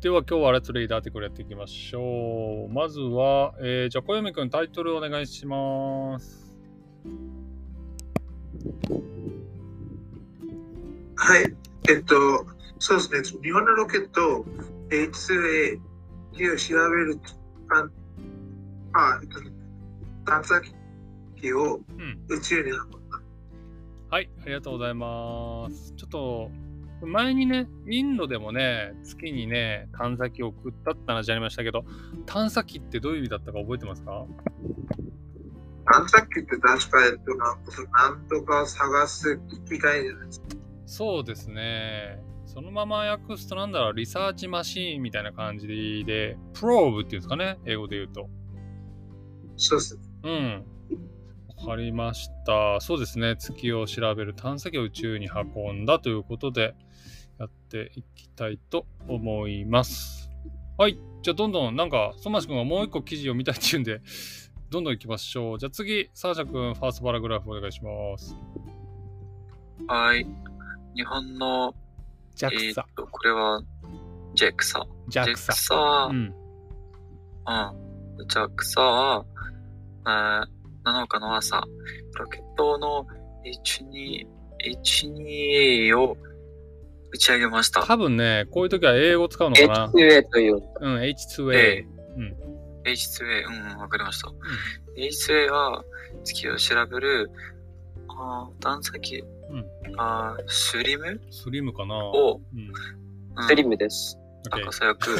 [0.00, 2.72] では今日はレッツレイダーテクルやっていきましょう。
[2.72, 6.56] まずは、えー、じゃあ小読くんタイトルお願いします。
[11.16, 11.54] はい。
[11.90, 12.14] えっと、
[12.78, 13.40] そうですね。
[13.42, 14.46] 日本のロケット
[14.88, 15.76] H2A
[16.54, 17.20] を調べる
[18.94, 19.20] あ
[20.24, 20.62] 探査
[21.38, 22.24] 機をうん。
[22.30, 23.20] 宇宙に運んだ。
[24.08, 25.92] はい、ありがとうございます。
[25.94, 26.50] ちょっと、
[27.06, 31.84] 前にね、インドでもね、月にね、探査機を送ったって話ありましたけど、
[32.26, 34.26] 探査機ってどういう意味だったか覚えてますか？
[35.86, 37.54] 探査機って確か、えっと、な
[38.10, 40.46] んとか探す機械じゃないですか。
[40.86, 42.22] そうですね。
[42.46, 48.28] そのまま訳すとなんだろう、リサーチマシーンみたいな感じで、プローブっていうんですかね、英語で言うと。
[49.56, 50.02] そうですね。
[50.24, 50.64] うん。
[51.60, 52.80] わかりました。
[52.80, 53.36] そうですね。
[53.36, 56.74] 月を調べる探査機を宇宙に運んだということで、
[57.38, 60.30] やっていきたいと思います。
[60.78, 60.98] はい。
[61.22, 64.00] じゃあ、どんどん、なんか、ソマシ君がもう一個記事を見たいっていうんで、
[64.70, 65.58] どんどん行きましょう。
[65.58, 68.34] じゃあ次、サーシャ君、ファーストパラグラフお願いします。
[69.86, 70.26] はい。
[70.94, 71.74] 日本の、
[72.36, 72.94] ジャクサえーっ。
[72.94, 73.62] と、これは、
[74.34, 74.86] ジェクサ。
[75.08, 75.52] ジャクサ。
[75.52, 76.16] JAXA うん。
[78.16, 78.28] うん。
[78.28, 79.26] ジャクサは、
[80.06, 81.62] えー7日の朝、
[82.18, 83.06] ロケットの
[83.44, 84.26] H2、
[84.82, 86.16] H2A を
[87.12, 87.82] 打ち上げました。
[87.82, 89.86] 多分ね、こういう時は英語使うのかな。
[89.88, 90.62] H2A という。
[90.80, 91.52] うん、H2A。
[91.54, 91.86] A
[92.84, 94.32] H2A、うん、わかりました。
[94.96, 95.84] H2A は
[96.24, 97.30] 月を調べる、
[98.08, 101.20] あー探査機、うんあースリム？
[101.30, 102.60] スリムかなを、うん。
[102.60, 102.62] う
[103.44, 104.18] んスリムです。
[104.50, 105.16] 赤さよく、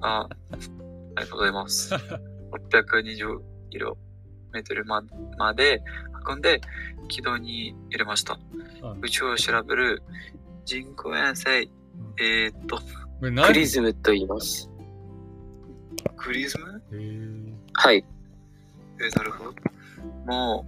[0.00, 1.94] あありがとうございます。
[2.70, 3.96] 620キロ
[4.52, 5.02] メートルま
[5.38, 5.82] まで
[6.28, 6.60] 運んで
[7.08, 8.38] 軌道に入れました。
[8.82, 10.02] うん宇宙を調べる
[10.64, 12.80] 人工衛星、えー、っと、
[13.20, 14.70] クリズムと言います。
[16.16, 16.82] クリズム？
[17.74, 18.04] はい。
[18.98, 19.54] えー、なるほど。
[20.26, 20.66] も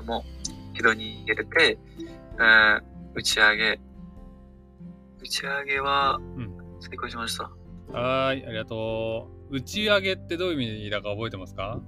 [0.00, 0.24] う、も
[0.72, 2.82] う、軌道に入れて、えー
[3.14, 3.80] 打ち上げ。
[5.20, 6.48] 打ち上げはん
[6.80, 7.50] 成功しました。
[7.92, 9.56] はーい、ありがとう。
[9.56, 11.80] 打ち上げってどういう意味だか覚えてますか？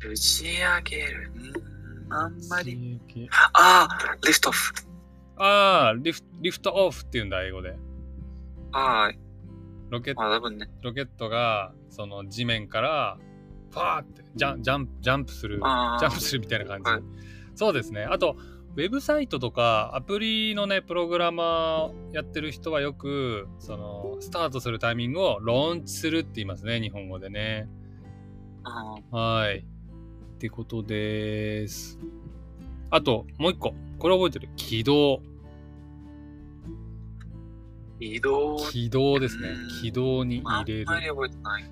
[0.00, 1.30] 打ち上げる。
[1.34, 1.38] う
[1.72, 1.76] ん
[2.08, 3.00] あんまり。
[3.52, 4.72] ああ、リフトオフ。
[5.36, 7.76] ああ、リフリフトオフって言うんだ、英語で。
[8.70, 9.18] はい。
[9.90, 10.68] ロケットまあ多分ね。
[10.82, 13.18] ロケットがその地面から
[13.70, 17.02] ファーってジャンジャンプジャンプするジャンプするみたいな感じ、はい
[17.54, 18.36] そうですねあと
[18.74, 27.66] ウェブサイトとかアプリのねプログラマーやってる人はよくそのスタートするタイミングをローンチするって言いますね日本語でね
[28.62, 29.64] あはい
[30.36, 31.98] ってことです
[32.90, 34.48] あともう一個これ覚えてる？
[34.56, 35.22] 軌道
[37.98, 38.58] 移動。
[38.58, 40.86] 軌道ですねうん軌道に入れる。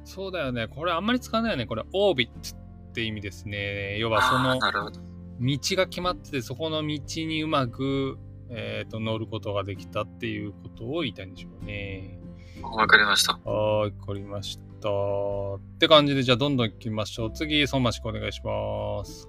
[0.04, 0.68] そうだよね。
[0.68, 1.66] これあんまり使わないよね。
[1.66, 3.98] これ、オービットって意味ですね。
[3.98, 4.58] 要はそあの。
[4.58, 8.16] 道が決まってて、そこの道にうまく、
[8.48, 12.18] えー、と乗ることができたっていうことを言いたいんでしょうね。
[12.62, 13.38] わかりました。
[13.44, 14.63] はーい、わかりました。
[14.88, 17.32] って感じで、じゃあどんどん行きましょう。
[17.32, 19.28] 次、孫マシコお願いします。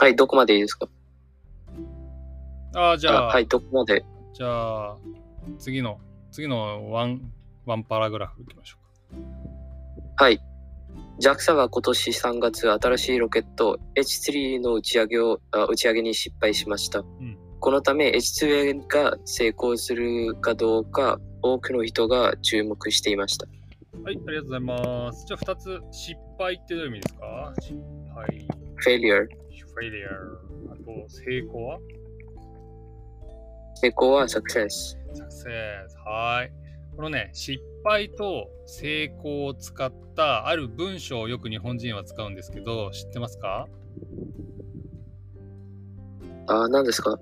[0.00, 0.88] はい、どこまでいいですか？
[2.74, 4.04] あーじゃあ、はい、どこまで？
[4.32, 4.96] じゃあ、
[5.58, 7.20] 次の、次のワン、
[7.66, 8.78] ワンパラグラフ行きましょ
[9.12, 10.24] うか。
[10.24, 10.40] はい。
[11.20, 17.00] JAXA は今年3月、新しいロケット H3 の打ち上げをあ打ち上げに失敗しました。
[17.00, 17.31] ん
[17.62, 23.46] このため H2A が成功するかどうか、多くの人が注目していました。
[24.02, 25.24] はい、ありがとうございます。
[25.28, 27.54] じゃあ、2つ、失敗ってどういう意味ですか？
[27.60, 27.74] 失
[28.12, 28.48] 敗。
[28.84, 29.28] Failure。
[29.78, 30.08] failure。
[30.72, 31.78] あと、成功は？
[33.76, 34.98] 成功は Success。
[35.14, 35.96] success。
[36.04, 36.52] はい。
[36.96, 43.68] このね、失敗と成功を使ったある文章をよく日本人は使うんですけど、知ってますか？
[46.48, 47.20] あ、何ですか？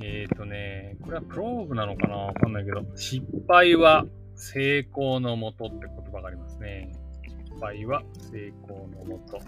[0.00, 2.16] えっ、ー、とね、これはプローブなのかな？
[2.16, 4.04] わかんないけど、失敗は
[4.34, 6.92] 成功のもとって言葉がありますね。
[7.46, 9.40] 失敗は成功のもと。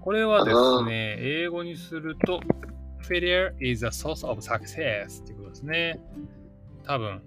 [0.00, 2.40] これはですね、英語にすると、
[3.08, 6.00] failure is a source of success ってことですね。
[6.84, 7.22] 多分、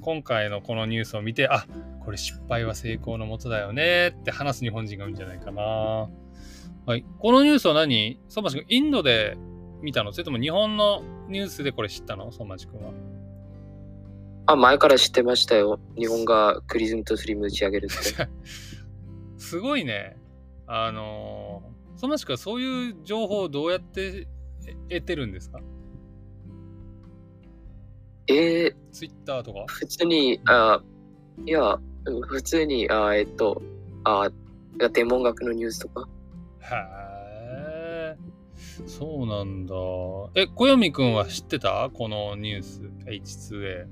[0.00, 1.66] 今回のこのニュースを見て、あ
[2.00, 5.62] これ失敗は成功のもとだよねって話す日本人が多いんじゃないかな。
[5.62, 7.04] はい。
[7.18, 8.18] このニュースは何？
[8.28, 9.36] 相馬市君、インドで
[9.82, 10.12] 見たの？
[10.12, 12.30] それとも日本のニュースでこれ知ったの？
[12.32, 12.92] 相馬市君は。
[14.46, 15.78] あ、前から知ってましたよ。
[15.96, 17.94] 日本がクリズムとスリム打ち上げるって。
[19.38, 20.16] すごいね。
[20.66, 24.26] あのー、相馬市君はそういう情報をどうやって
[24.88, 25.60] 得てるんですか？
[28.28, 29.64] えー、ツイッターとか？
[29.68, 30.82] 普通に、あ
[31.44, 33.62] いや、うん普通に、あえっと、
[34.04, 34.30] あ
[34.92, 36.08] 天文学のニュースとか。
[36.60, 37.01] へえ。
[38.86, 39.74] そうなんだ。
[40.34, 41.90] え、小読くんは知ってた？
[41.92, 43.86] このニュース、H2A。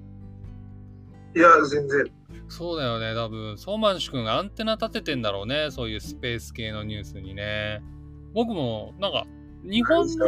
[1.37, 2.05] いや、全然。
[2.49, 7.83] そうだよね、多分、ソーマンシュ君がアンテナ立ててんだろうね、そういうスペース系のニュースにね。
[8.35, 9.27] 僕も、なんか、
[9.63, 10.27] 日本の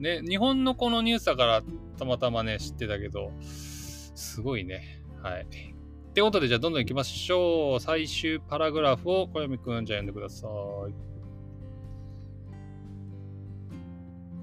[0.00, 1.62] ね、日本のこのニュースだから
[1.98, 5.02] たまたまね、知ってたけど、すごいね。
[5.22, 5.42] はい。
[5.44, 7.80] ってことで、じゃあどんどん行きましょう。
[7.80, 11.13] 最終パラグラフを小読くん、じゃあ読んでください。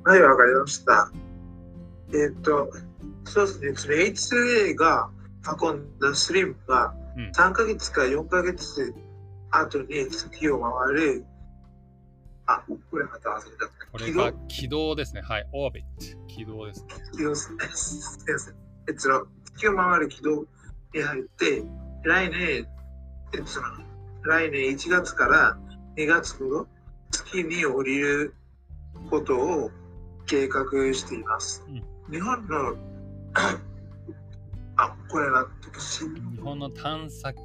[0.03, 1.11] はい、わかりました。
[2.13, 2.71] えっ、と、
[3.25, 5.09] そうですね、それ H2A が
[5.61, 8.93] 運んだスリムがうん3ヶ月か4ヶ月
[9.51, 11.25] 後に月を回る、
[12.47, 13.67] あ、これまた忘れた。
[13.91, 15.21] これが軌道ですね。
[15.21, 15.47] はい。
[15.51, 15.83] オービッ
[16.13, 16.27] ト。
[16.27, 16.87] 軌道ですね。
[17.11, 17.57] 軌道ですね。
[17.73, 18.55] すいません。
[18.87, 20.45] えっと、月を回る軌道
[20.93, 21.63] に入って、
[22.03, 22.67] 来年、
[23.33, 23.67] えっと、その
[24.23, 25.57] 来年1月から
[25.97, 26.67] 2月頃、
[27.11, 28.33] 月に降りる
[29.09, 29.71] ことを
[30.31, 30.63] 計画
[30.93, 31.61] しています。
[31.67, 32.75] うん日本の、
[34.75, 37.39] あ、これなんとかし、日本の探査機。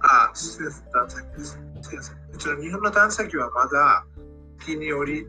[0.00, 1.58] あ、すみません、探査機です。
[2.32, 4.06] うちの日本の探査機はまだ
[4.60, 5.26] 月に降り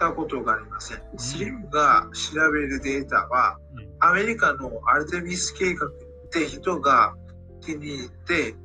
[0.00, 1.02] たことがありません。
[1.16, 3.88] スリムが調べるデータは、うん。
[4.00, 5.90] アメリカのアルテミス計画っ
[6.30, 7.14] て人が
[7.60, 8.56] 気に入って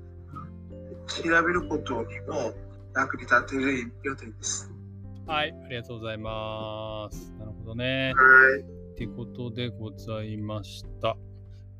[1.06, 2.54] 調べることにも
[2.96, 4.73] 役に立てる予定です。
[5.26, 5.56] はい。
[5.66, 7.34] ありがとうございます。
[7.40, 8.14] なるほどね。
[8.16, 8.62] はい。
[8.62, 11.18] ってことでございました。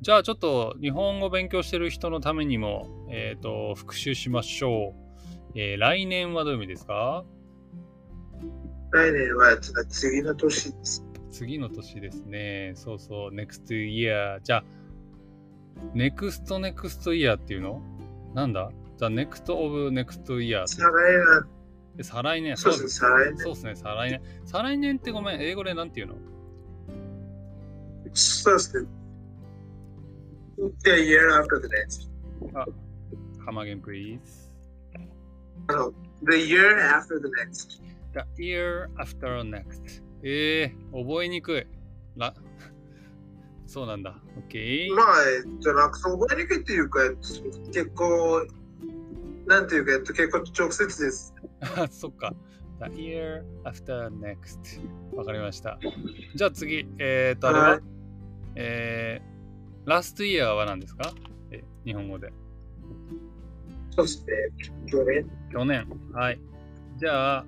[0.00, 4.94] じゃあちょっと日本語勉強してる人のためにも、えっ、と、復習しましょ
[5.54, 5.58] う。
[5.58, 7.24] えー来年はどういう意味ですか？
[8.92, 9.56] 来年は
[9.88, 11.04] 次の年です。
[11.30, 12.72] 次の年ですね。
[12.76, 14.40] そうそう、next year。
[14.42, 14.64] じゃあ、
[15.94, 17.80] next next year っていうの？
[18.34, 20.66] なんだ ?the next of next year。
[20.66, 20.90] 再来
[21.94, 22.56] 年、え再来年。
[22.56, 24.22] そうです、再来そうですね、再来年。
[24.44, 26.14] 再来年ってごめん、英語でなんていうの？
[28.04, 28.14] 年。
[28.14, 28.88] そうですね。
[30.84, 32.08] The year after the next.
[33.44, 34.18] Come again, please.
[35.68, 35.92] あの
[36.30, 37.80] The year after the next.
[38.12, 40.02] The year after next.
[40.22, 41.66] えー、覚えにくい。
[42.16, 42.34] ら
[43.66, 44.16] そうなんだ。
[44.48, 44.94] OK?
[44.94, 47.00] まあ、えっと、なんかそう覚えにくいっていうか、
[47.72, 48.46] 結構、
[49.46, 51.34] なんていうか、えっと、結構直接です。
[51.76, 52.34] あ そっか。
[52.80, 54.80] The year after next.
[55.14, 55.78] わかりました。
[56.34, 57.80] じゃあ次、えーと、あれは、はい
[58.56, 61.12] えー、last year は何ですか？
[61.50, 62.32] え日本語で。
[63.90, 64.52] そして、
[64.86, 65.86] 去年、去年。
[66.12, 66.40] はい。
[66.96, 67.46] じゃあ、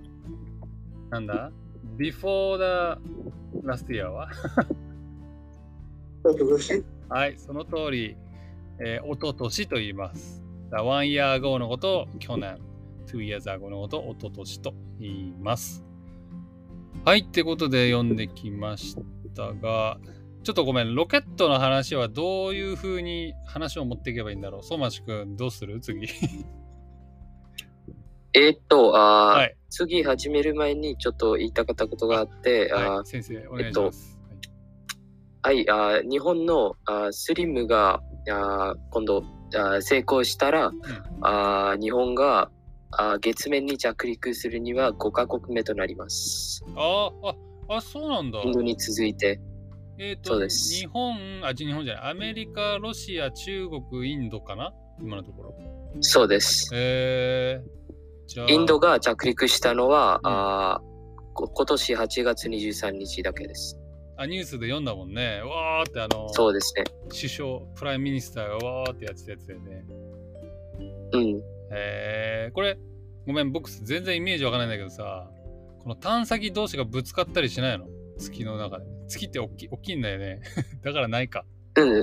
[1.10, 1.50] なんだ
[1.96, 3.00] ?before the
[3.66, 4.28] last year は？
[6.24, 8.16] おととし、はい、その通り、
[8.80, 10.42] えー、おととしと言います。
[10.70, 12.58] The one year ago のことを去年、
[13.06, 15.84] two years ago のことをおととしと言います。
[17.04, 18.96] はい、ってことで読んできまし
[19.34, 19.98] たが、
[20.42, 24.62] ちょっとごめん、ロケットの話はどういう風に話を持っていけばいいんだろう。
[24.62, 25.80] 相馬市くん、どうする？
[25.80, 26.06] 次。
[28.32, 34.18] えーっと、あーはい、次始める前にちょっと言いたかったことがあって、はい、先生、お願いします。
[35.42, 40.70] はい、あー日本のあースリムがあー今度あー成功したら、
[41.22, 42.50] あー日本が
[42.98, 46.64] あー月面に着陸するには5カ国目となります。
[46.74, 47.36] あー
[47.68, 48.40] あ、あ、そうなんだ。
[48.42, 49.40] インドに続いて。
[49.98, 54.72] えっ、と、そうです日本、あ、じ日本じゃない、アメリカ、ロシア、中国、インドかな？
[55.00, 55.54] 今のところ。
[56.00, 56.70] そうです。
[56.74, 60.80] えー、じゃあ、インドが着陸したのは、うんあ
[61.38, 63.78] 今年8月23日だけです。
[64.16, 65.42] あ、ニュースで読んだもんね。
[65.42, 66.84] わーってあの、そうですね。
[67.10, 69.84] 首相、 Prime Minister がわーってやってたやつだよね。
[71.12, 71.55] うん。
[71.70, 72.78] えー、これ、
[73.26, 75.28] ごめん、僕全然イメージわからないんだけどさ、
[75.82, 77.86] この探査機同士がぶつかったりしないの？
[78.18, 78.84] 月の中で。
[79.08, 80.40] 月って大き大きいんだよね。
[80.82, 81.44] だからないか。
[81.76, 82.02] うん。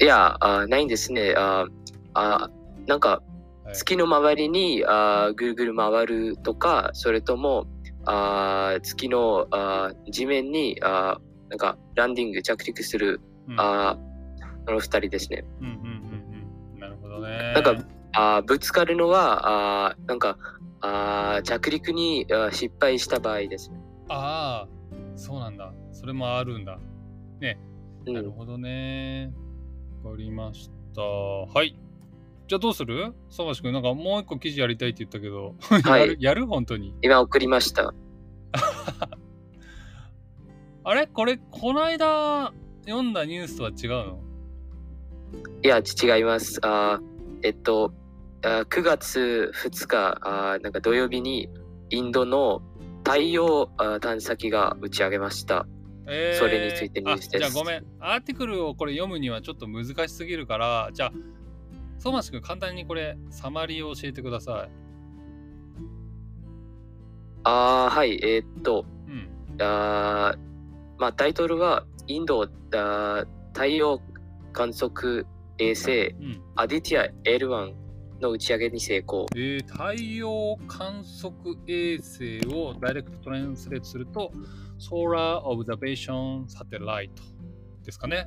[0.00, 1.34] いや、あーないんですね。
[1.36, 1.68] あー
[2.14, 3.22] あーなんか
[3.64, 7.66] はい月の周りにあーぐるぐる回るとか、それとも
[8.04, 15.44] あー月のあー地面にあーなんかランディング、着陸する、うん、あーあの二人ですね。
[15.60, 16.78] うんうんうんうん。
[16.80, 17.52] なるほどね。
[17.54, 17.76] なんか
[18.14, 20.36] あーぶつかるのは、あーなんか
[20.80, 23.76] あー着陸に失敗した場合ですね。
[24.08, 24.68] ああ、
[25.16, 25.72] そうなんだ。
[25.92, 26.78] それもあるんだ。
[28.06, 29.32] うん、なるほどね。
[30.04, 31.02] わかりました。
[31.02, 31.78] はい。
[32.48, 33.14] じゃあどうする？
[33.30, 35.54] 相馬くん、なんかもう一個記事やりたいって言ったけど、
[35.84, 36.46] はい やるやる？
[36.46, 36.94] 本当に。
[37.00, 37.94] 今送りました。
[40.84, 41.06] あれ？
[41.06, 42.52] これ、こないだ
[42.84, 44.18] 読んだニュースとは違うの？
[45.62, 46.58] いや、違います。
[46.62, 47.12] あー
[47.44, 47.92] えっと、
[48.42, 51.48] 9月2日あーなんか土曜日に
[51.90, 52.60] インドの
[53.04, 55.66] 太陽あー探査機が打ち上げました。
[56.08, 57.84] えーそれについてニュースですあじゃあごめん。
[58.00, 61.12] アーティクルをこれ読むにはちょっと難しすぎるから、じゃあ、
[61.98, 64.70] 相馬市君簡単にこれ、サマリーを教えてください。
[67.44, 69.62] あーはい、えっと、うん。
[69.62, 70.38] あー
[70.98, 74.00] まあ、タイトルはインドあー太陽
[74.52, 75.26] 観測
[75.58, 76.42] 衛星うん。
[76.56, 77.74] アディティア L1
[78.22, 79.26] の打ち上げに成功。
[79.36, 84.32] えー太陽観測衛星をダイレクトトランスレートすると、
[84.78, 87.10] Solar Observation Satellite
[87.84, 88.26] ですかね。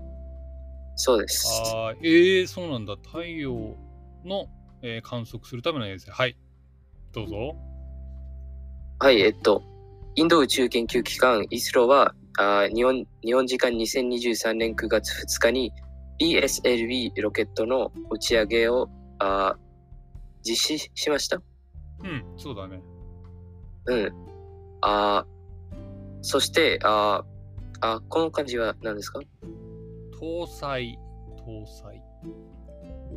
[0.95, 1.47] そうです。
[1.73, 2.95] あーえー、そうなんだ。
[2.97, 3.75] 太陽
[4.23, 4.47] の、
[4.81, 6.11] えー観測するための衛星。
[6.11, 6.37] はい。
[7.11, 7.55] どうぞ。
[8.99, 9.63] はい、えっと、
[10.15, 15.71] インド宇宙研究機関イスロはあー日本日本時間2023年9月2日に
[16.21, 19.64] PSLV ロケットの打ち上げをあー
[20.45, 21.37] 実施しました？
[21.37, 22.81] うん、そうだね。
[23.87, 24.13] うん。
[24.81, 25.35] あー
[26.21, 27.25] そしてあー
[27.81, 29.19] あこの漢字は何ですか？
[30.19, 30.97] 搭載、
[31.37, 32.01] 搭載。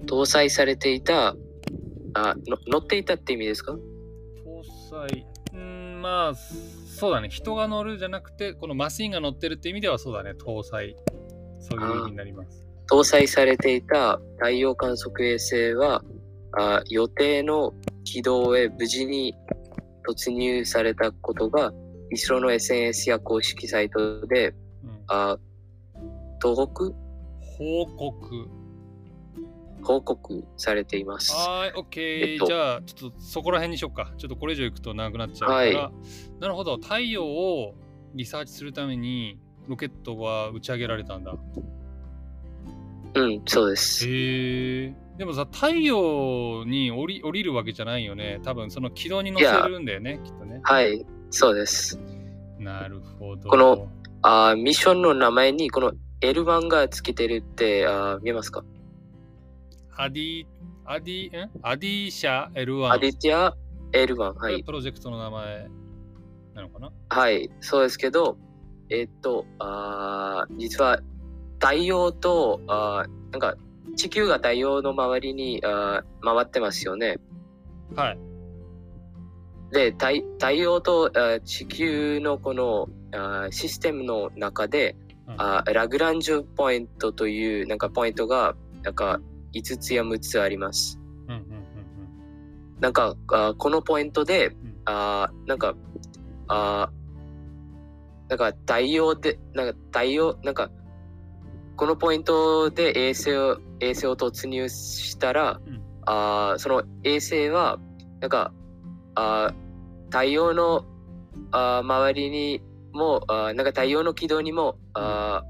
[0.06, 1.36] 搭載されていた
[2.14, 3.72] あの乗っていたって意味ですか？
[3.72, 3.78] 搭
[5.08, 7.28] 載、うーん、まあ、そうだね。
[7.28, 10.32] 人が乗るじゃなくて、このマシンが乗ってるって意味ではそうだね。
[10.32, 10.96] 搭載。
[11.60, 12.66] そういう意味になります。
[12.90, 16.02] 搭載されていた太陽観測衛星は
[16.52, 17.74] あ予定の
[18.04, 19.34] 軌道へ無事に
[20.08, 21.72] 突入されたことが
[22.10, 25.38] イスロの SNS や公式サイトでうん、あ
[26.40, 27.08] 東北
[27.58, 28.48] 報告。
[29.82, 31.32] 報告されています。
[31.32, 32.32] はーい、オッケー。
[32.32, 34.12] えっとじゃあ、ちょっとそこら辺にしよっか。
[34.18, 35.60] ちょっとこれ以上行くと長くなっちゃうから。
[35.60, 35.74] はい
[36.40, 36.76] なるほど。
[36.76, 37.74] 太陽を
[38.14, 41.34] リサーチするために、ロケットが打ち上げられたんだ。
[43.14, 44.06] うん、そうです。
[44.06, 44.94] へえ。
[45.18, 48.40] でもさ、太陽に降り降りるわけじゃないよね。
[48.44, 50.60] 多分その軌道に乗せるんだよね、きっとね。
[50.62, 52.00] はい、そうです。
[52.58, 53.50] なるほど。
[53.50, 53.88] この
[54.22, 58.64] あミッションの名前にこの L1 がつけてるってあ見えますか？
[59.96, 60.46] アディ、
[60.84, 62.88] アディ、んアディシャ L1。
[62.88, 63.56] アディティア
[63.92, 64.34] L1。
[64.34, 64.62] これはい。
[64.62, 65.68] プロジェクトの名前
[66.54, 66.92] なのかな？
[67.08, 68.38] はい、そうですけど、
[68.88, 71.00] えっと、あー実は
[71.60, 73.56] 太陽と、あーなんか
[73.98, 77.18] 地球が太陽の周りにあー回ってますよね。
[77.96, 78.18] はい。
[79.72, 89.20] で、太太陽とあー地球のこのあーシステムの中で、うんあーラグランジュポイントというなんかポイントがなんか
[89.52, 91.00] 5つや6つあります。
[91.26, 91.58] うんうんうん
[92.80, 95.74] なんかあーこのポイントで、んあーなんか
[96.46, 100.70] あーなんか太陽でなんか太陽なんか
[101.78, 105.80] このポイントで衛星を衛星を突入したら、うん。
[106.06, 107.78] あーその衛星は
[108.20, 108.52] なんか
[109.14, 110.84] あー太陽の
[111.52, 115.44] あー周りにもあーなんか太陽の軌道にもあ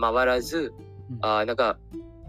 [0.00, 0.72] ー回らず、
[1.10, 1.18] うん。
[1.20, 1.78] あーなんか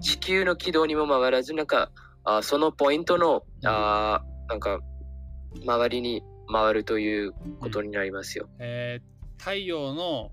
[0.01, 1.91] 地球の軌道にも回らずなんか
[2.25, 4.81] あーそのポイントのあーなんか
[5.65, 8.49] 周りに回るということになりますよ。
[8.59, 10.31] えー太陽の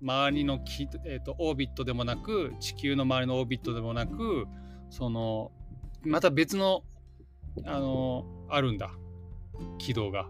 [0.00, 4.46] 周りのき、えー、とオービットでもなく地球の周りのオービットでもなく
[4.90, 5.50] その
[6.02, 6.82] また別の
[7.64, 8.90] あのあるんだ。
[9.78, 10.28] 軌道が。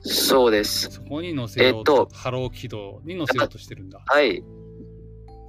[0.00, 0.90] そうです。
[0.90, 4.02] そこに乗せようと、えっとハロー軌道に乗せようとしてるんだ。
[4.06, 4.44] はい。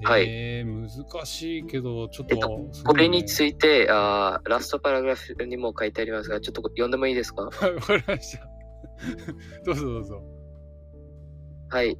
[0.04, 0.26] はい。
[0.28, 7.44] えー難しいけどちょっと、えっとこれについてあーラストパラグラフにも書いてありますが、ちょっと読んでもいいですか？
[7.52, 8.48] わかりました。
[9.66, 10.24] どうぞどうぞ。
[11.70, 11.98] はい。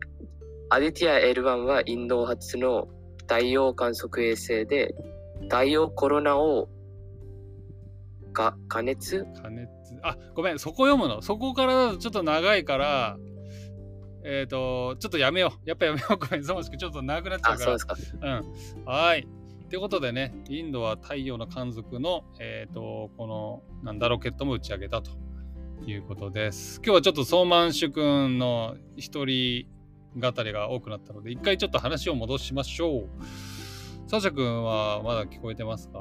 [0.70, 2.88] アディティア L1 はインド初の
[3.22, 4.94] 太陽観測衛星で、
[5.44, 6.70] 太陽コロナを
[8.34, 9.26] が加熱？
[9.42, 9.70] 加熱。
[10.04, 11.22] あごめんそこ読むの？
[11.22, 13.18] そこからだとちょっと長いから
[14.26, 15.70] えっ、とちょっとやめよう。
[15.70, 17.80] やっぱやめようごめんそもしくちょっと長くなっちゃあ、うから。
[17.80, 18.20] そうですか。
[18.22, 18.86] うん。
[18.86, 19.28] はい。
[19.66, 25.12] ってことでねインドは太陽の観測のえっ、とこのなんだロケットも打ち上げたと
[25.86, 26.82] いうことです。
[26.84, 29.66] 今日はちょっとソーマンシュ君の一人
[30.20, 33.10] 語りが多くなったので一回ちょっと話を戻しましょう
[34.08, 36.00] サシャ君はまだ聞こえてますか？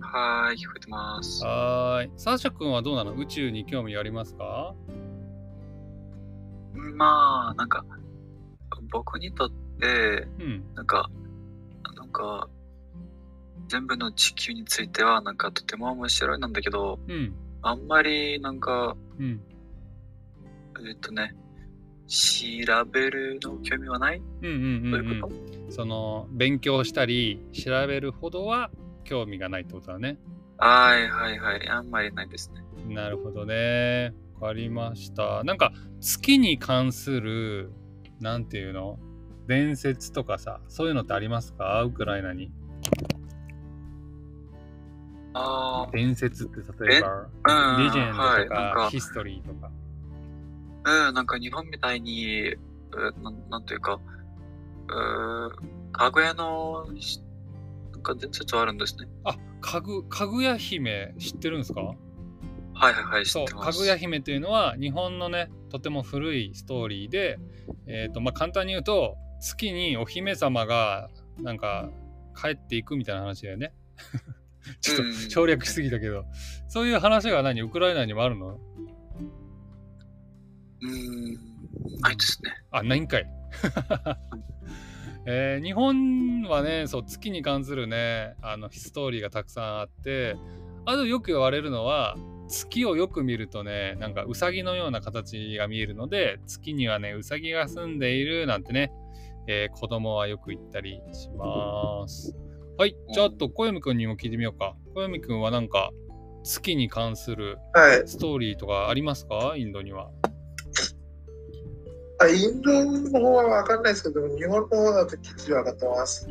[0.00, 1.44] はーい、聞こえてます。
[1.44, 2.10] はーい。
[2.16, 3.12] サーシャ君はどうなの？
[3.14, 4.74] 宇宙に興味ありますか？
[6.72, 7.84] まあ、なんか、
[8.90, 9.50] 僕にとっ
[9.80, 10.64] て、うん。
[10.74, 11.10] なんか、
[11.96, 12.48] なんか、
[13.66, 17.34] 全部の地球については、なんかとても面白いなんだけど、うん。
[17.62, 19.40] あんまり、なんか、うん。
[20.88, 21.34] えっとね、
[22.08, 24.22] 調べるの興味はない？
[24.42, 25.72] うんうんうん、どういうこうん。
[25.72, 28.70] その、勉強したり、調べるほどは
[29.04, 30.18] 興味がないってことだね。
[30.58, 31.68] とはいはいはい。
[31.68, 32.64] あんまりないですね。
[32.94, 34.14] なるほどね。
[34.40, 35.44] わかりました。
[35.44, 37.70] なんか、月に関する、
[38.20, 38.98] なんていうの？
[39.46, 41.82] 伝説とかさ、そういうのってありますか？
[41.82, 42.50] ウクライナに。
[45.34, 47.84] あ伝説って例えば、あ、うん。
[47.84, 48.44] レジェンドはい。
[48.44, 49.70] とか、なんか、ヒストリーとか。
[51.08, 52.58] うん、なんか日本みたいに、う
[53.22, 54.00] なんなんというか、
[54.88, 57.20] うかぐやのし
[57.92, 59.06] なんか伝説はあるんですね。
[59.24, 61.82] あ、かぐ、かぐや姫知ってるんですか？
[61.82, 63.78] はいはいはい、知ってます。
[63.78, 67.38] かぐや姫というのは日本のね、とても古いストーリーで、
[67.86, 71.90] えっ、と、まあ、簡単に言うと、月にお姫様がなんか
[72.40, 73.72] 帰っていくみたいな話だよね。
[74.80, 76.24] ちょっとうん省略しすぎたけど、
[76.68, 77.60] そういう話が何？
[77.62, 78.58] ウクライナにもあるの？
[80.82, 81.34] うーん、
[82.00, 82.50] ないですね。
[82.70, 83.26] あ、ないんかい。
[85.26, 90.36] えー日本はね、そう、月に関するね、あの、ストーリーがたくさんあって、
[90.86, 92.16] あとよく言われるのは、
[92.48, 98.90] 月をよく見るとね、なんかウサギのような形が見えるので、月にはね、ウサギが住んでいるなんてね、
[99.46, 102.34] えー子供はよく言ったりします。
[102.78, 104.76] はい、じゃあ、あと、小読くんにも聞いてみようか。
[104.94, 105.90] 小読くんはなんか、
[106.44, 108.08] 月に関するはい。
[108.08, 109.54] ストーリーとかありますか？
[109.56, 110.10] インドには。
[112.20, 116.28] あインドの方はわかんないですけど、日本の方だときっちりわかってます。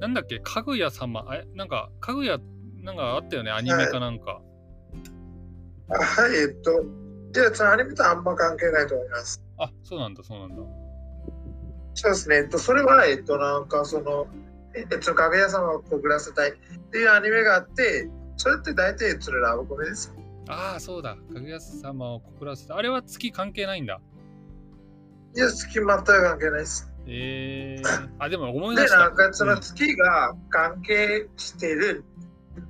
[0.00, 1.24] なんだっけ、かぐや様？
[1.32, 2.38] え、なんか、かぐや、
[2.82, 4.42] なんかあったよね、アニメかなんか。
[5.88, 6.84] あはい、えっと、
[7.32, 9.42] じゃあ、そのアニメとあんま関係ないと思います。
[9.58, 10.56] あ、そうなんだ、そうなんだ。
[11.94, 14.26] そうですね、えっと、それは、えっと、なんかその、
[14.74, 16.54] えっと、かぐや様を告らせたいっ
[16.90, 20.14] ていうアニメがあって、それって大体、それラブコメです。
[20.48, 21.16] ああ、そうだ。
[21.32, 22.76] かぐや様を告らせた。
[22.76, 24.00] あれは月関係ないんだ。
[25.34, 26.88] いや、月全く関係ないです。
[27.06, 28.98] えー、あ、でも思い出で、した。
[29.00, 32.04] なんかそのうん月が関係してる、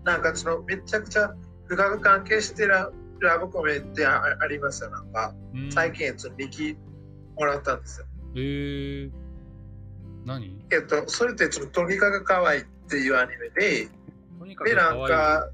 [0.05, 1.35] なんかそのめちゃくちゃ
[1.67, 2.75] 深く関係してる
[3.21, 4.91] ラブコメってあありますよ。
[4.91, 6.77] なんかうん最近その2期
[7.37, 8.07] もらったんですよ。
[8.35, 9.11] えー、
[10.25, 10.65] 何？
[10.71, 13.89] えっと、それってちょっととにかく可愛いっていうアニメで、
[14.39, 15.07] とにかで、なん。
[15.07, 15.51] か、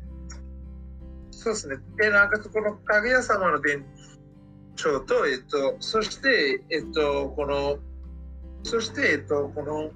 [1.32, 1.76] そうですね。
[1.96, 3.84] で、なんかこのかぐや様の伝
[4.78, 7.78] 承と、えっと、そして、えっと、この、
[8.62, 9.90] そして、えっと、この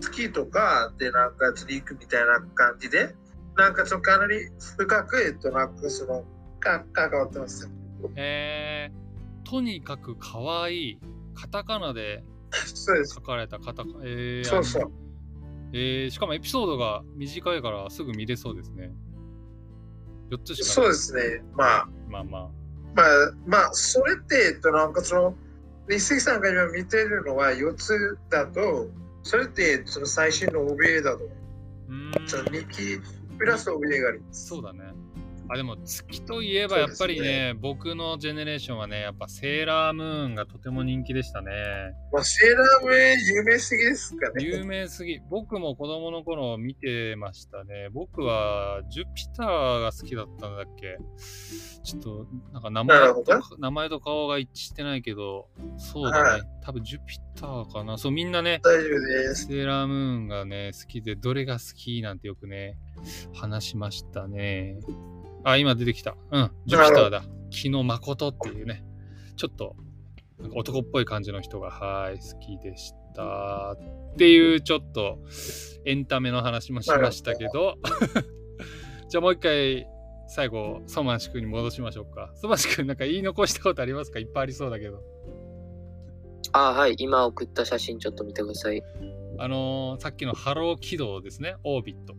[0.00, 3.14] 月とかでなんか釣り行くみたいな感じで、
[3.56, 6.24] なんかそのかなり深く、えっと、なんかその、
[6.60, 7.70] か関わってますよ。
[8.16, 11.00] えー、とにかく可愛い。
[11.34, 13.20] カタカナで書。
[13.20, 13.94] かれたカタカナ。
[14.04, 14.92] えー、そうそう。
[15.72, 18.92] えー、しかもエピソードが短いからすぐ見れそうですね。
[20.30, 20.74] 4つしかない。
[20.74, 21.44] そうですね。
[21.54, 22.50] まあ、まあまあ。
[22.96, 23.06] まあ、
[23.46, 25.34] まあ、それって、えっと、なんかその、
[25.88, 28.88] 日赤さんが今見てるのは4つだと、
[29.22, 31.28] それってその最新の OBA だと
[32.26, 33.00] その2期
[33.38, 34.46] プラス OBA があります。
[34.46, 34.84] そうだね。
[35.48, 41.52] あ、でも月といえばやっぱりね、僕のジェネレーションはね、やっぱセーラームーンがとても人気でしたね。
[42.12, 44.44] まあ、セーラームーン有名すぎですかね。
[44.44, 45.20] 有名すぎ。
[45.30, 47.88] 僕も子供の頃見てましたね。
[47.92, 50.98] 僕はジュピターが好きだったんだっけ
[51.82, 53.24] ちょっと、なんか名前と
[53.58, 56.30] 名前と顔が一致してないけど、そうだね。
[56.30, 57.96] はい多分ジュピターかな。
[57.96, 59.46] そう、みんなね、大丈夫です。
[59.46, 62.76] セーラームーンがね、好きで、どれが好きなんてよくね、
[63.32, 64.80] 話しましたね。
[65.48, 66.16] あ、今出てきた。
[66.32, 67.22] うん、ジュピターだ。
[67.50, 68.84] 木野誠っていうね、
[69.36, 69.76] ちょっと、
[70.54, 73.76] 男っぽい感じの人が、はい、好きでした。
[73.76, 75.18] っていう、ちょっと、
[75.84, 77.76] エンタメの話もしましたけど、
[79.08, 79.86] じゃあもう一回、
[80.26, 82.32] 最後、ソマンシ君に戻しましょうか。
[82.34, 84.18] ソマンシ君、なんか言い残したことありますか？
[84.18, 85.00] いっぱいありそうだけど。
[86.50, 86.96] あ、はい。
[86.98, 88.82] 今送った写真ちょっと見てください。
[89.38, 92.16] あのーさっきのハロー軌道ですね、オービット。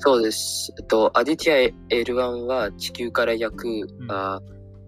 [0.00, 0.72] そうです。
[0.78, 4.40] えっと、アディティア L1 は地球から約、んあ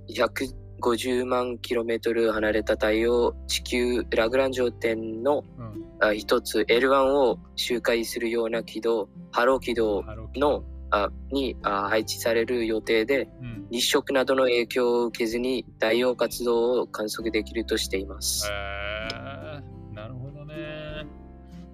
[0.08, 10.04] 150万キロメートル離れた太陽、地球ラグランジュ点のうん、あ一つ L1 を周回するような軌道、ハロー軌道
[10.36, 18.50] のあにあ配置される予定で、うん日食などの影響を受けずに太陽活動を観測できるとしています。
[18.50, 18.89] へー。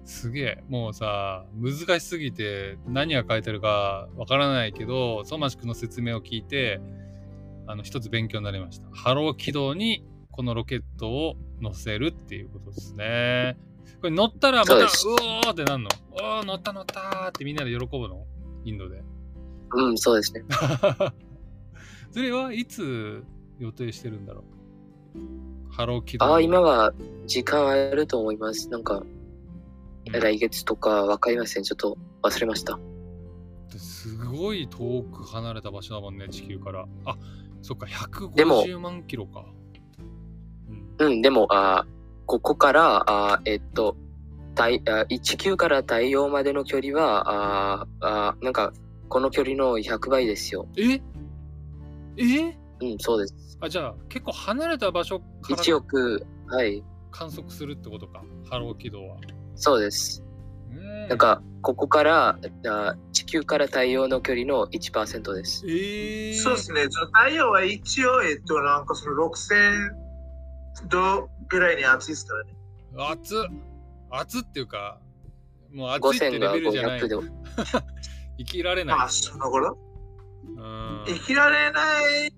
[0.07, 0.63] すげえ。
[0.69, 6.79] もうさ、難しすぎて何が書いてあるかわからないけど、ソマシ君の説明を聞いて、
[7.67, 8.87] あの、一つ勉強になりました。
[8.91, 13.57] ハロー軌道にこのロケットを乗せるっていうことですね。
[13.99, 15.89] これ乗ったらまた、うおーってなんの？
[16.11, 18.25] おー乗った乗ったーってみんなで喜ぶの？
[18.63, 19.03] インドで。
[19.73, 20.45] うん、そうですね。
[22.11, 23.25] それはいつ
[23.59, 24.45] 予定してるんだろ
[25.69, 26.25] ハロー軌道。
[26.25, 26.93] ああ、今は
[27.25, 28.69] 時間あると思います。
[28.69, 29.16] なんか、うん
[30.11, 31.63] 来月とかわかりません。
[31.63, 32.79] ちょっと忘れました。
[33.77, 36.85] すごい遠く離れた場所だもんね、地球から。
[37.05, 37.17] あ、
[37.61, 37.85] そっか、
[38.33, 39.45] でも150万キロか。
[40.99, 41.87] うん、うん、でも、あー
[42.25, 43.95] ここから、あーえっと、
[44.55, 48.73] 太あー地球から太陽までの距離は、あーあーなんか、
[49.09, 50.67] この距離の100倍ですよ。
[50.77, 51.01] え？
[52.17, 52.57] え？
[52.81, 53.57] うん、そうです。
[53.59, 59.17] あ、じゃあ、結構離れた場所から1億、はい、観測するってことか、ハロー軌道は。
[59.57, 60.23] そうです。
[60.71, 62.37] うんなんか、ここから、
[63.11, 65.65] 地球から太陽の距離の1%です。
[65.65, 66.83] えー、そうですね。
[66.83, 69.89] 太陽は一応、えっと、なんかその6000
[70.89, 72.53] 度ぐらいに熱いですからね。
[73.11, 73.39] 熱っ
[74.11, 74.99] 熱っっていうか、
[75.73, 77.09] もう熱いって5000がレベルじゃない500。
[77.09, 77.23] 度。
[78.37, 79.49] 生きられないまあ、その
[81.07, 82.31] 生きられないっ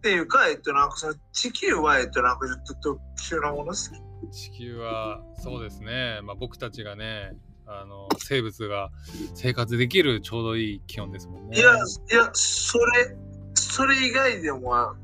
[0.00, 4.02] ていうか、えっと、なんかその地球は、えっと、なんかちょっと特殊なものですね。
[4.30, 7.32] 地球はそうですね、まあ、僕たちがね
[7.66, 8.90] あの生物が
[9.34, 11.58] 生活できるちょうどいい気温ですもんね。
[11.58, 13.16] いや、いや、それ、
[13.54, 14.96] それ以外でもま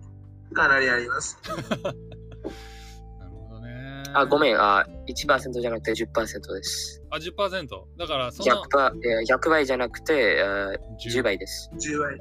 [0.52, 1.38] あかなりあります。
[1.48, 4.02] なるほどね。
[4.12, 7.02] あ、ごめん、あ1%じゃなくて10%です。
[7.10, 7.66] あ、10%。
[7.96, 11.70] だからその100倍えー100倍じゃなくて、あ10倍です。
[11.74, 12.20] 10倍。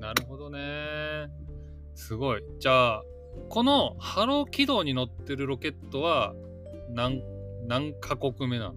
[0.00, 1.28] なるほどね。
[1.94, 2.42] すごい。
[2.58, 3.02] じゃあ、
[3.48, 6.34] このハロー軌道に乗ってるロケットは
[6.90, 7.22] 何
[7.66, 8.74] 何カ国目なの？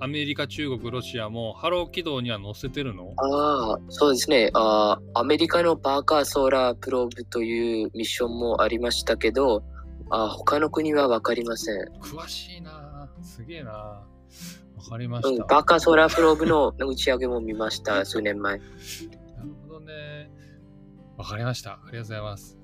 [0.00, 3.12] アメリカ、中国、ロシアもハロー軌道には乗せてるの？
[3.18, 4.50] ああ、そうですね。
[4.54, 9.62] あーアメリカの Parker Solar Probe というミッションもありましたけど、
[10.10, 11.76] あー他の国はわかりません。
[12.00, 14.04] 詳しいなすげえなわ
[14.90, 15.44] かりまうん、した。
[15.44, 18.58] パーカーソーラープローブの 打ち上げも見ました、数年前。
[18.58, 18.70] なる
[19.68, 20.30] ほどね。
[21.16, 21.74] わかりました。
[21.74, 22.58] ありがとうございます。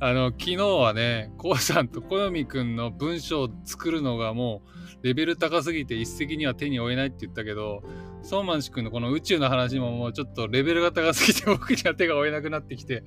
[0.00, 4.62] あの、昨日はね、こうさんと小読くんの文章を作るのがも
[5.02, 7.82] うレベル高すぎて一石には手に負えないって言ったけど、
[8.22, 13.04] ソーマンシ君のこの宇宙の話ももうちょっとレベルが高すぎて僕には手が負えなくなってきて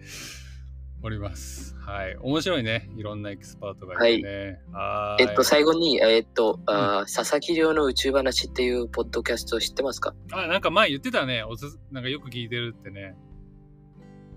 [1.02, 1.76] おります。
[1.80, 2.16] はい。
[2.18, 2.90] 面白いね。
[2.98, 4.60] いろんなエキスパートがいてね。
[4.72, 5.28] はーい。
[5.28, 10.16] えっと、最後に、えっと、あー佐々木亮の宇宙話っていうポッドキャスト知ってますか？
[10.32, 11.44] あ、なんか前言ってたね。
[11.44, 13.16] おすすなんかよく聞いてるってね。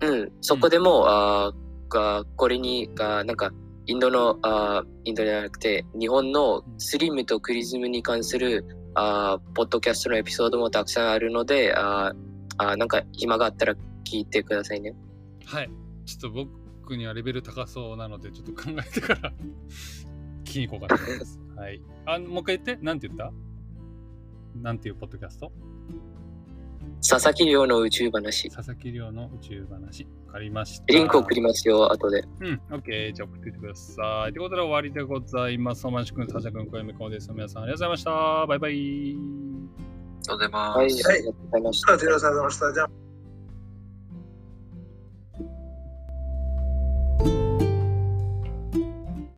[0.01, 1.53] うん、そこでも、あ
[1.89, 3.51] がこれにがなんか
[3.87, 12.13] インドのあインドじゃなくて日本のスリムとクリズムに関するあポッドキャストのエピソードもたくさんあるのであ
[12.59, 14.95] あなんか暇があったら聞いてくださいね。
[15.47, 15.71] はい。
[16.05, 16.45] ちょっと
[16.83, 19.33] 僕にはレベル高そうなので、ちょっと考えてから
[20.45, 21.41] 聞きに行こうかと思います。
[21.57, 21.83] はい。
[22.07, 22.85] あ、もう一回言って。
[22.85, 23.33] なんて言った？
[24.57, 25.53] なんていうポッドキャスト？
[27.01, 28.51] 佐々木亮の宇宙話。
[28.51, 30.07] 佐々木亮の宇宙話。
[30.27, 30.85] わかりました。
[30.89, 32.25] リンク送りますよ、後で。
[32.41, 33.13] うん、OK。
[33.13, 34.33] じゃあ送っててください。
[34.33, 35.83] ということで終わりでございます。
[35.83, 37.31] 相馬市君、サシャ君、小山君です。
[37.33, 38.47] 皆さんありがとうございました。
[38.47, 38.73] バイバイ。
[38.73, 39.15] あり
[40.27, 40.77] がとうございます。
[40.77, 42.75] はい、ありがとうございましたありがとうございました。
[42.75, 43.08] じゃあ